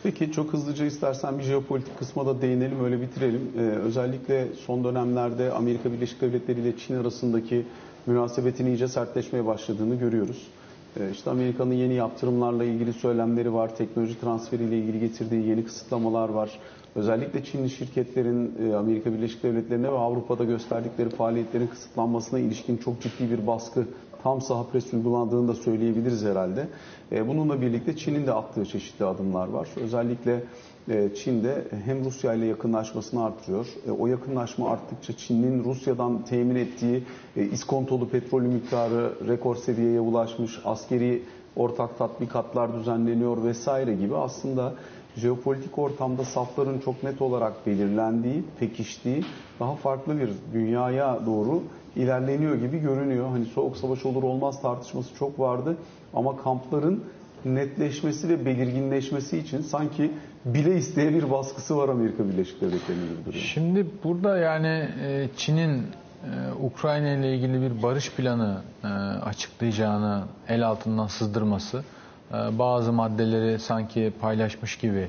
[0.03, 3.53] Peki çok hızlıca istersen bir jeopolitik kısma da değinelim öyle bitirelim.
[3.59, 7.67] Ee, özellikle son dönemlerde Amerika Birleşik Devletleri ile Çin arasındaki
[8.07, 10.47] münasebetin iyice sertleşmeye başladığını görüyoruz.
[11.01, 16.51] Ee, işte Amerika'nın yeni yaptırımlarla ilgili söylemleri var, teknoloji transferiyle ilgili getirdiği yeni kısıtlamalar var.
[16.97, 23.31] Özellikle Çinli şirketlerin e, Amerika Birleşik Devletleri'ne ve Avrupa'da gösterdikleri faaliyetlerin kısıtlanmasına ilişkin çok ciddi
[23.31, 23.87] bir baskı
[24.23, 26.69] tam saha pres uygulandığını da söyleyebiliriz herhalde.
[27.13, 29.69] E, bununla birlikte Çin'in de attığı çeşitli adımlar var.
[29.77, 30.45] Özellikle
[30.89, 33.67] e, Çin'de hem Rusya ile yakınlaşmasını artırıyor.
[33.99, 37.05] O yakınlaşma arttıkça Çin'in Rusya'dan temin ettiği
[37.53, 40.61] iskontolu petrol miktarı rekor seviyeye ulaşmış.
[40.65, 41.23] Askeri
[41.57, 44.75] ortak tatbikatlar düzenleniyor vesaire gibi aslında
[45.17, 49.25] jeopolitik ortamda safların çok net olarak belirlendiği, pekiştiği,
[49.61, 51.63] daha farklı bir dünyaya doğru
[51.97, 53.29] ilerleniyor gibi görünüyor.
[53.29, 55.77] Hani soğuk savaş olur olmaz tartışması çok vardı
[56.15, 57.05] ama kampların
[57.45, 60.11] netleşmesi ve belirginleşmesi için sanki
[60.45, 63.45] bile isteye bir baskısı var Amerika Birleşik Devletleri'nin gibi duruyor.
[63.45, 65.87] Şimdi burada yani e, Çin'in e,
[66.63, 68.87] Ukrayna ile ilgili bir barış planı e,
[69.25, 71.85] açıklayacağını el altından sızdırması
[72.33, 75.09] bazı maddeleri sanki paylaşmış gibi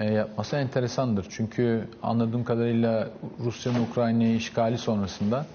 [0.00, 1.26] e, yapması enteresandır.
[1.30, 3.08] Çünkü anladığım kadarıyla
[3.44, 5.46] Rusya'nın Ukrayna'yı işgali sonrasında,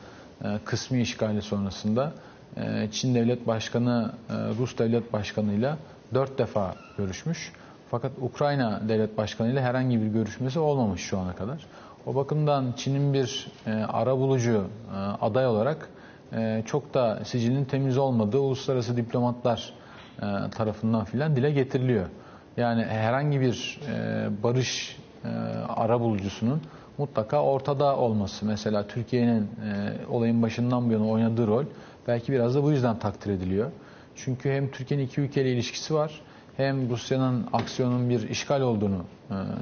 [0.44, 2.12] e, kısmi işgali sonrasında
[2.58, 5.74] e, Çin Devlet Başkanı Rus Devlet Başkanı ile
[6.14, 7.52] dört defa görüşmüş.
[7.92, 11.66] Fakat Ukrayna Devlet Başkanı ile herhangi bir görüşmesi olmamış şu ana kadar.
[12.06, 13.48] O bakımdan Çin'in bir
[13.88, 14.68] ara bulucu
[15.22, 15.90] aday olarak
[16.66, 19.74] çok da sicilinin temiz olmadığı uluslararası diplomatlar
[20.52, 22.06] tarafından filan dile getiriliyor.
[22.58, 25.28] Yani herhangi bir e, barış e,
[25.68, 26.62] ara bulucusunun
[26.98, 28.46] mutlaka ortada olması.
[28.46, 29.50] Mesela Türkiye'nin
[30.10, 31.64] olayın başından bu yana oynadığı rol
[32.08, 33.72] belki biraz da bu yüzden takdir ediliyor.
[34.16, 36.22] Çünkü hem Türkiye'nin iki ülkeyle ilişkisi var
[36.58, 39.06] hem Rusya'nın aksiyonun bir işgal olduğunu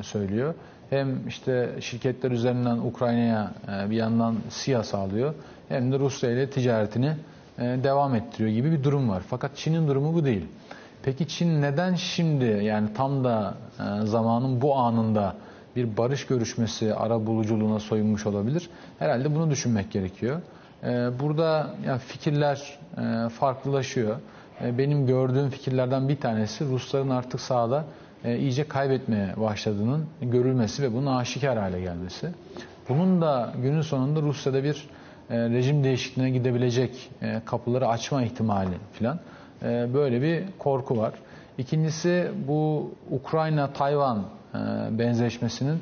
[0.02, 0.54] söylüyor.
[0.90, 3.52] Hem işte şirketler üzerinden Ukrayna'ya
[3.90, 5.34] bir yandan SİHA sağlıyor
[5.70, 7.16] hem de Rusya ile ticaretini e,
[7.60, 9.24] devam ettiriyor gibi bir durum var.
[9.30, 10.46] Fakat Çin'in durumu bu değil.
[11.04, 15.36] Peki Çin neden şimdi yani tam da e, zamanın bu anında
[15.76, 18.70] bir barış görüşmesi ara buluculuğuna soyunmuş olabilir?
[19.00, 20.42] Herhalde bunu düşünmek gerekiyor.
[20.84, 21.76] E, burada
[22.08, 22.80] fikirler
[23.40, 24.16] farklılaşıyor.
[24.62, 27.86] Benim gördüğüm fikirlerden bir tanesi Rusların artık sahada
[28.26, 32.30] iyice kaybetmeye başladığının görülmesi ve bunun aşikar hale gelmesi.
[32.90, 35.03] Bunun da günün sonunda Rusya'da bir e,
[35.34, 39.20] rejim değişikliğine gidebilecek e, kapıları açma ihtimali falan
[39.64, 41.14] e, böyle bir korku var.
[41.58, 44.24] İkincisi bu Ukrayna-Tayvan
[44.92, 45.80] benzeşmesinin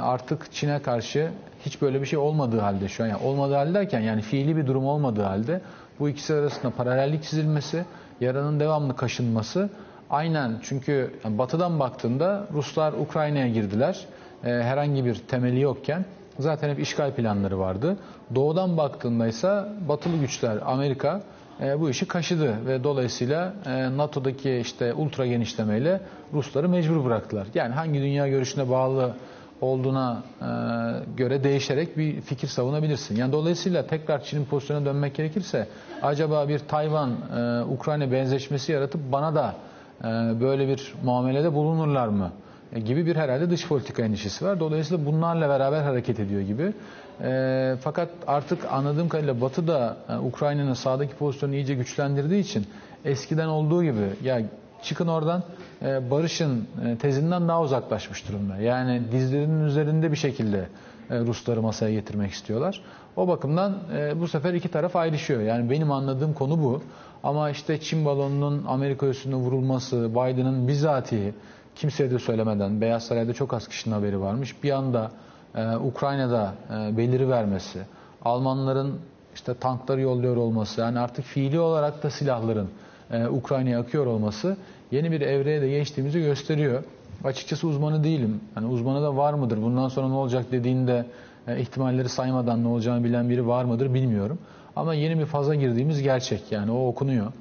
[0.00, 1.30] artık Çin'e karşı
[1.66, 4.66] hiç böyle bir şey olmadığı halde şu an yani olmadığı halde derken yani fiili bir
[4.66, 5.60] durum olmadığı halde
[6.00, 7.84] bu ikisi arasında paralellik çizilmesi,
[8.20, 9.70] yaranın devamlı kaşınması
[10.10, 14.04] aynen çünkü batıdan baktığında Ruslar Ukrayna'ya girdiler.
[14.42, 16.04] Herhangi bir temeli yokken
[16.38, 17.96] Zaten hep işgal planları vardı.
[18.34, 21.22] Doğudan baktığında ise batılı güçler Amerika
[21.60, 26.00] e, bu işi kaşıdı ve dolayısıyla e, NATO'daki işte ultra genişlemeyle
[26.32, 27.46] Rusları mecbur bıraktılar.
[27.54, 29.14] Yani hangi dünya görüşüne bağlı
[29.60, 30.46] olduğuna e,
[31.16, 33.16] göre değişerek bir fikir savunabilirsin.
[33.16, 35.68] Yani dolayısıyla tekrar Çin'in pozisyonuna dönmek gerekirse
[36.02, 39.54] acaba bir Tayvan e, Ukrayna benzeşmesi yaratıp bana da
[40.00, 40.04] e,
[40.40, 42.30] böyle bir muamelede bulunurlar mı?
[42.76, 44.60] Gibi bir herhalde dış politika endişesi var.
[44.60, 46.72] Dolayısıyla bunlarla beraber hareket ediyor gibi.
[47.22, 52.66] E, fakat artık anladığım kadarıyla Batı da e, Ukrayna'nın sağdaki pozisyonu iyice güçlendirdiği için
[53.04, 54.42] eskiden olduğu gibi ya
[54.82, 55.42] çıkın oradan
[55.82, 58.56] e, barışın e, tezinden daha uzaklaşmış durumda.
[58.56, 60.68] Yani dizlerinin üzerinde bir şekilde
[61.10, 62.82] e, Rusları masaya getirmek istiyorlar.
[63.16, 65.40] O bakımdan e, bu sefer iki taraf ayrışıyor.
[65.40, 66.82] Yani benim anladığım konu bu.
[67.22, 71.34] Ama işte Çin balonunun Amerika üstüne vurulması, Biden'ın bizatihi
[71.74, 74.62] kimseye de söylemeden Beyaz Saray'da çok az kişinin haberi varmış.
[74.62, 75.10] Bir anda
[75.54, 77.80] e, Ukrayna'da e, beliri vermesi,
[78.24, 78.98] Almanların
[79.34, 82.68] işte tankları yolluyor olması, yani artık fiili olarak da silahların
[83.10, 84.56] e, Ukrayna'ya akıyor olması
[84.90, 86.84] yeni bir evreye de geçtiğimizi gösteriyor.
[87.24, 88.40] Açıkçası uzmanı değilim.
[88.54, 89.62] Hani uzmanı da var mıdır?
[89.62, 91.06] Bundan sonra ne olacak dediğinde
[91.46, 94.38] e, ihtimalleri saymadan ne olacağını bilen biri var mıdır bilmiyorum.
[94.76, 97.32] Ama yeni bir faza girdiğimiz gerçek yani o okunuyor.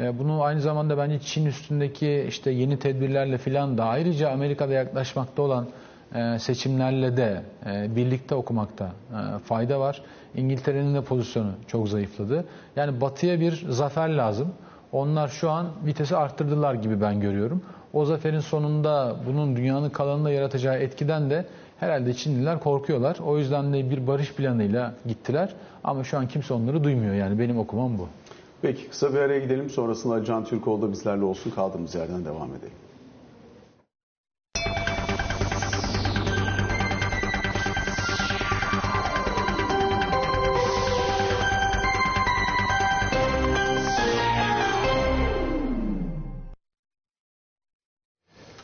[0.00, 5.42] E, bunu aynı zamanda bence Çin üstündeki işte yeni tedbirlerle filan da ayrıca Amerika'da yaklaşmakta
[5.42, 5.66] olan
[6.14, 8.92] e, seçimlerle de e, birlikte okumakta
[9.44, 10.02] fayda var.
[10.34, 12.44] İngiltere'nin de pozisyonu çok zayıfladı.
[12.76, 14.48] Yani batıya bir zafer lazım.
[14.92, 17.62] Onlar şu an vitesi arttırdılar gibi ben görüyorum.
[17.92, 21.46] O zaferin sonunda bunun dünyanın kalanında yaratacağı etkiden de
[21.80, 23.16] Herhalde Çinliler korkuyorlar.
[23.26, 25.54] O yüzden de bir barış planıyla gittiler.
[25.84, 27.14] Ama şu an kimse onları duymuyor.
[27.14, 28.08] Yani benim okumam bu.
[28.64, 29.70] Peki kısa bir araya gidelim.
[29.70, 31.50] Sonrasında Can Türkoğlu da bizlerle olsun.
[31.50, 32.72] Kaldığımız yerden devam edelim.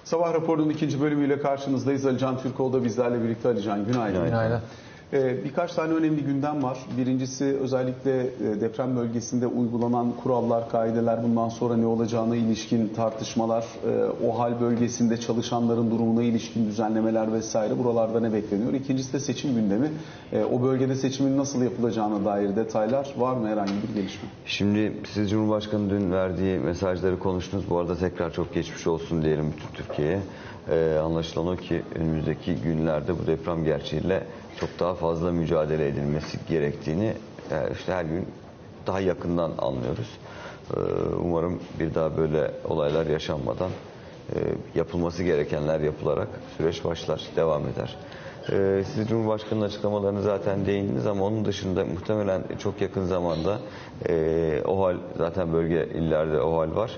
[0.05, 2.07] Sabah raporunun ikinci bölümüyle karşınızdayız.
[2.07, 3.49] Ali Can Türkoğlu da bizlerle birlikte.
[3.49, 4.25] Ali Can günaydın.
[4.25, 4.57] Günaydın.
[4.57, 4.90] Ee,
[5.45, 6.79] birkaç tane önemli gündem var.
[6.99, 14.27] Birincisi özellikle e, deprem bölgesinde uygulanan kurallar, kaideler bundan sonra ne olacağına ilişkin tartışmalar, e,
[14.27, 18.73] o hal bölgesinde çalışanların durumuna ilişkin düzenlemeler vesaire buralarda ne bekleniyor?
[18.73, 19.91] İkincisi de seçim gündemi.
[20.33, 24.29] E, O bölgede seçimin nasıl yapılacağına dair detaylar var mı herhangi bir gelişme?
[24.47, 27.65] Şimdi siz Cumhurbaşkanı dün verdiği mesajları konuştunuz.
[27.71, 30.21] Bu arada tekrar çok geçmiş olsun diyelim bütün Türkiye'ye.
[30.69, 34.27] Ee, anlaşılan o ki önümüzdeki günlerde bu deprem gerçeğiyle
[34.61, 37.15] çok daha fazla mücadele edilmesi gerektiğini
[37.51, 38.27] e, işte her gün
[38.87, 40.19] daha yakından anlıyoruz.
[40.77, 40.81] Ee,
[41.23, 43.71] umarım bir daha böyle olaylar yaşanmadan
[44.35, 44.39] e,
[44.75, 47.97] yapılması gerekenler yapılarak süreç başlar, devam eder.
[48.53, 53.59] Ee, siz Cumhurbaşkanı'nın açıklamalarını zaten değindiniz ama onun dışında muhtemelen çok yakın zamanda
[54.09, 56.91] e, OHAL zaten bölge illerde OHAL var.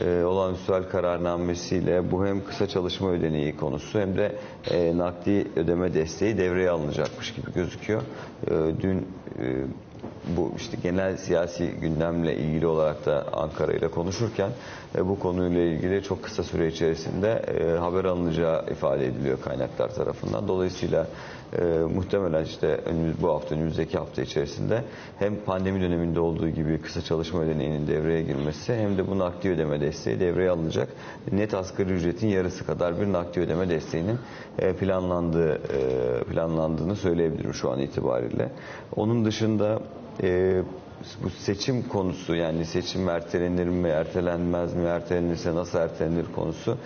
[0.00, 4.32] E, olağanüstü hal kararnamesiyle bu hem kısa çalışma ödeneği konusu hem de
[4.70, 8.02] e, nakdi ödeme desteği devreye alınacakmış gibi gözüküyor.
[8.46, 8.50] E,
[8.82, 8.98] dün
[9.38, 9.64] e,
[10.36, 14.50] bu işte genel siyasi gündemle ilgili olarak da Ankara ile konuşurken
[14.98, 20.48] e, bu konuyla ilgili çok kısa süre içerisinde e, haber alınacağı ifade ediliyor kaynaklar tarafından.
[20.48, 21.06] Dolayısıyla
[21.52, 24.82] e, muhtemelen işte önümüz, bu hafta önümüzdeki hafta içerisinde
[25.18, 29.80] hem pandemi döneminde olduğu gibi kısa çalışma ödeneğinin devreye girmesi hem de bu nakdi ödeme
[29.80, 30.88] desteği devreye alınacak.
[31.32, 34.18] Net asgari ücretin yarısı kadar bir nakdi ödeme desteğinin
[34.58, 38.52] e, planlandığı e, planlandığını söyleyebilirim şu an itibariyle.
[38.96, 39.80] Onun dışında
[40.22, 40.62] e,
[41.22, 46.78] bu seçim konusu yani seçim ertelenir mi, ertelenmez mi, ertelenirse nasıl ertelenir konusu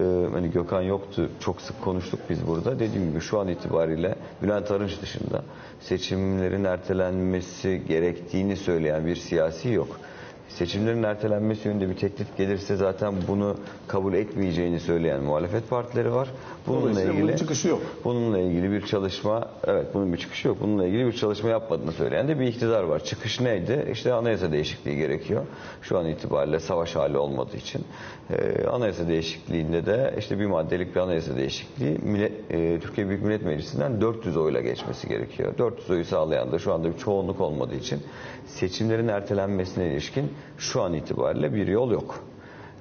[0.00, 2.78] e, hani Gökhan yoktu çok sık konuştuk biz burada.
[2.78, 5.42] Dediğim gibi şu an itibariyle Bülent Arınç dışında
[5.80, 10.00] seçimlerin ertelenmesi gerektiğini söyleyen bir siyasi yok.
[10.48, 13.56] Seçimlerin ertelenmesi yönünde bir teklif gelirse zaten bunu
[13.88, 16.28] kabul etmeyeceğini söyleyen muhalefet partileri var.
[16.66, 17.82] Bununla Dolayısıyla bunun ilgili çıkışı yok.
[18.04, 20.56] Bununla ilgili bir çalışma, evet bunun bir çıkışı yok.
[20.60, 23.04] Bununla ilgili bir çalışma yapmadığını söyleyen de bir iktidar var.
[23.04, 23.88] Çıkış neydi?
[23.92, 25.42] İşte anayasa değişikliği gerekiyor.
[25.82, 27.84] Şu an itibariyle savaş hali olmadığı için.
[28.30, 33.42] Ee, anayasa değişikliğinde de işte bir maddelik bir anayasa değişikliği millet, e, Türkiye Büyük Millet
[33.42, 35.58] Meclisi'nden 400 oyla geçmesi gerekiyor.
[35.58, 38.00] 400 oyu sağlayan da şu anda bir çoğunluk olmadığı için
[38.46, 42.24] seçimlerin ertelenmesine ilişkin şu an itibariyle bir yol yok.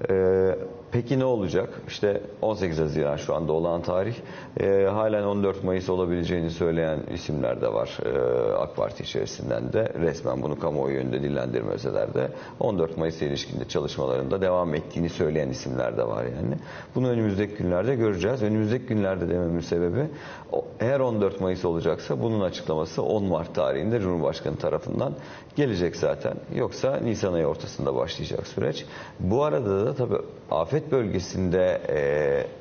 [0.09, 0.55] Ee,
[0.95, 1.81] peki ne olacak?
[1.87, 4.15] İşte 18 Haziran şu anda olan tarih.
[4.59, 9.93] Ee, halen 14 Mayıs olabileceğini söyleyen isimler de var ee, AK Parti içerisinden de.
[9.99, 12.29] Resmen bunu kamuoyu yönünde dillendirmeseler de
[12.59, 16.55] 14 Mayıs'a ilişkinde çalışmalarında devam ettiğini söyleyen isimler de var yani.
[16.95, 18.43] Bunu önümüzdeki günlerde göreceğiz.
[18.43, 20.07] Önümüzdeki günlerde dememin sebebi
[20.79, 25.13] eğer 14 Mayıs olacaksa bunun açıklaması 10 Mart tarihinde Cumhurbaşkanı tarafından
[25.55, 26.33] gelecek zaten.
[26.55, 28.85] Yoksa Nisan ayı ortasında başlayacak süreç.
[29.19, 30.17] Bu arada da tabii
[30.51, 31.81] afet bölgesinde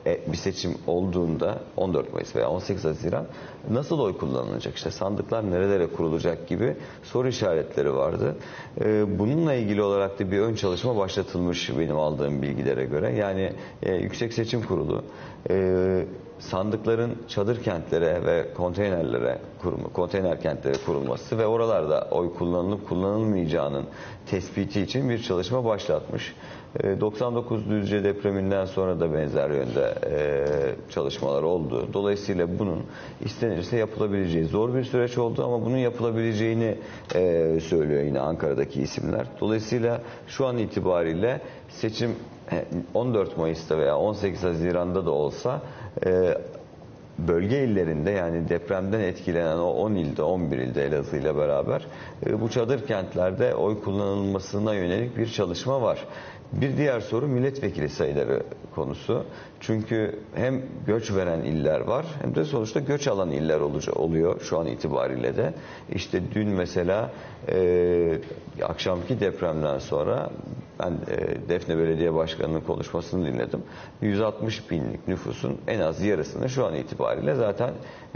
[0.06, 3.26] e, e, bir seçim olduğunda 14 Mayıs veya 18 Haziran
[3.70, 4.76] nasıl oy kullanılacak?
[4.76, 8.36] İşte sandıklar nerelere kurulacak gibi soru işaretleri vardı.
[8.80, 13.12] E, bununla ilgili olarak da bir ön çalışma başlatılmış benim aldığım bilgilere göre.
[13.12, 15.04] Yani e, Yüksek Seçim Kurulu
[15.50, 16.06] e,
[16.38, 23.84] sandıkların çadır kentlere ve konteynerlere kurulma, konteyner kentlere kurulması ve oralarda oy kullanılıp kullanılmayacağının
[24.26, 26.34] tespiti için bir çalışma başlatmış.
[26.82, 30.44] E, 99 Düzce depreminden sonra da benzer yönde e,
[30.90, 31.88] çalışmalar oldu.
[31.92, 32.82] Dolayısıyla bunun
[33.24, 36.78] istenirse yapılabileceği zor bir süreç oldu ama bunun yapılabileceğini
[37.14, 39.26] e, söylüyor yine Ankara'daki isimler.
[39.40, 42.10] Dolayısıyla şu an itibariyle seçim
[42.52, 45.62] e, 14 Mayıs'ta veya 18 Haziran'da da olsa
[46.06, 46.38] e,
[47.18, 51.86] bölge illerinde yani depremden etkilenen o 10 ilde 11 ilde Elazığ ile beraber
[52.26, 56.04] e, bu çadır kentlerde oy kullanılmasına yönelik bir çalışma var.
[56.60, 58.42] Bir diğer soru milletvekili sayıları
[58.74, 59.26] konusu.
[59.66, 63.60] Çünkü hem göç veren iller var hem de sonuçta göç alan iller
[63.96, 65.54] oluyor şu an itibariyle de.
[65.94, 67.10] İşte dün mesela
[67.48, 68.18] e,
[68.62, 70.30] akşamki depremden sonra
[70.80, 73.62] ben e, Defne Belediye Başkanı'nın konuşmasını dinledim.
[74.02, 77.70] 160 binlik nüfusun en az yarısının şu an itibariyle zaten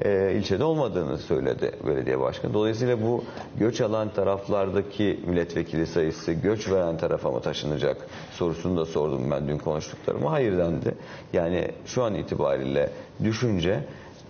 [0.04, 2.54] e, ilçede olmadığını söyledi belediye başkanı.
[2.54, 3.24] Dolayısıyla bu
[3.58, 7.96] göç alan taraflardaki milletvekili sayısı göç veren tarafa mı taşınacak
[8.30, 10.32] sorusunu da sordum ben dün konuştuklarıma.
[10.32, 10.94] Hayır dendi.
[11.38, 12.90] Yani şu an itibariyle
[13.24, 13.80] düşünce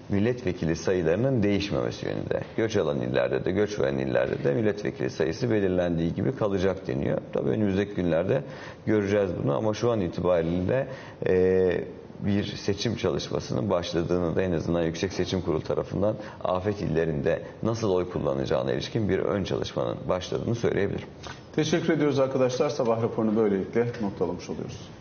[0.09, 2.41] milletvekili sayılarının değişmemesi yönünde.
[2.57, 7.19] Göç alan illerde de göç veren illerde de milletvekili sayısı belirlendiği gibi kalacak deniyor.
[7.33, 8.43] Tabii önümüzdeki günlerde
[8.87, 10.89] göreceğiz bunu ama şu an itibariyle
[11.27, 11.85] e,
[12.21, 18.11] bir seçim çalışmasının başladığını da en azından Yüksek Seçim Kurulu tarafından afet illerinde nasıl oy
[18.11, 21.09] kullanacağına ilişkin bir ön çalışmanın başladığını söyleyebilirim.
[21.57, 22.71] Teşekkür ediyoruz arkadaşlar.
[22.71, 24.97] Sabah raporunu böylelikle noktalamış oluyoruz.